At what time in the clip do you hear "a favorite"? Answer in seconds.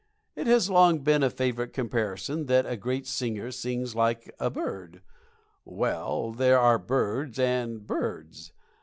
1.21-1.73